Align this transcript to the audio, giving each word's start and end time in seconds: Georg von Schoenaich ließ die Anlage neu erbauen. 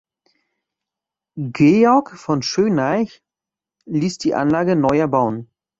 Georg 1.43 2.17
von 2.17 2.41
Schoenaich 2.41 3.21
ließ 3.85 4.17
die 4.17 4.33
Anlage 4.33 4.75
neu 4.75 4.97
erbauen. 4.97 5.47